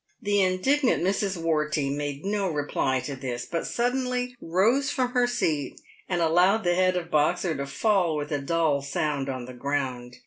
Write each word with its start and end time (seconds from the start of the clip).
The 0.19 0.41
indignant 0.41 1.03
Mrs. 1.03 1.37
Wortey 1.37 1.91
made 1.91 2.25
no 2.25 2.49
reply 2.49 3.01
to 3.01 3.15
this, 3.15 3.45
but 3.45 3.67
suddenly 3.67 4.35
rose 4.41 4.89
from 4.89 5.09
her 5.11 5.27
seat 5.27 5.79
and 6.09 6.21
allowed 6.23 6.63
the 6.63 6.73
head 6.73 6.97
of 6.97 7.11
Boxer 7.11 7.55
to 7.55 7.67
fall 7.67 8.15
with 8.17 8.31
a 8.31 8.39
dull 8.41 8.81
sound 8.81 9.29
on 9.29 9.45
the 9.45 9.53
ground. 9.53 10.17